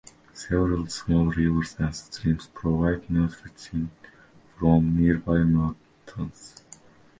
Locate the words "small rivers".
0.87-1.75